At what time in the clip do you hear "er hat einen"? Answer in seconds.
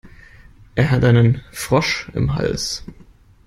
0.73-1.43